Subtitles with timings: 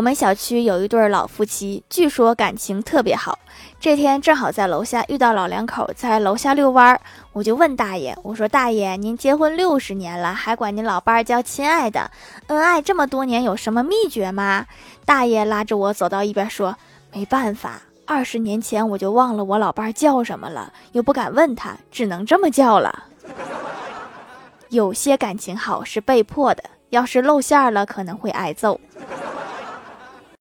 [0.00, 3.38] 我们小区有一对老夫妻，据说感情特别好。
[3.78, 6.98] 这天正好在楼下遇到老两口在楼下遛弯儿，
[7.34, 12.10] 我就问大爷：“我说大爷，您结婚六十年了，还管您老伴儿叫亲爱的，
[12.46, 14.64] 恩爱这么多年，有什么秘诀吗？”
[15.04, 16.74] 大爷拉着我走到一边说
[17.12, 23.04] ：“没办法，二十年前我就忘了我老伴儿叫什么了，又不敢问他，只能这么叫了。
[24.70, 28.80] 有些感情好是被迫的，要是露馅了，可能会挨揍。”